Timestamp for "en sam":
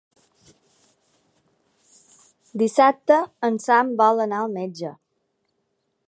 3.49-3.91